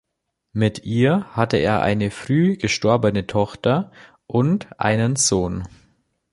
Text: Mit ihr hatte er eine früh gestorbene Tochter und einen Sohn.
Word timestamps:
Mit 0.53 0.83
ihr 0.83 1.25
hatte 1.35 1.57
er 1.57 1.83
eine 1.83 2.09
früh 2.09 2.57
gestorbene 2.57 3.27
Tochter 3.27 3.91
und 4.25 4.67
einen 4.79 5.15
Sohn. 5.15 5.67